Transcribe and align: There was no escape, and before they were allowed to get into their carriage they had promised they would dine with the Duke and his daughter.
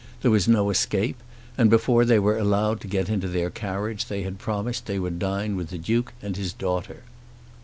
There 0.23 0.31
was 0.31 0.47
no 0.47 0.71
escape, 0.71 1.17
and 1.59 1.69
before 1.69 2.05
they 2.05 2.17
were 2.17 2.39
allowed 2.39 2.81
to 2.81 2.87
get 2.87 3.07
into 3.07 3.27
their 3.27 3.51
carriage 3.51 4.07
they 4.07 4.23
had 4.23 4.39
promised 4.39 4.87
they 4.87 4.97
would 4.97 5.19
dine 5.19 5.55
with 5.55 5.69
the 5.69 5.77
Duke 5.77 6.13
and 6.23 6.35
his 6.35 6.53
daughter. 6.53 7.03